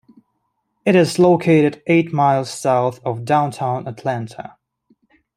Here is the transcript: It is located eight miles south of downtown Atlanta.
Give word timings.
It 0.83 0.95
is 0.95 1.19
located 1.19 1.83
eight 1.85 2.11
miles 2.11 2.49
south 2.51 2.99
of 3.05 3.23
downtown 3.23 3.87
Atlanta. 3.87 4.57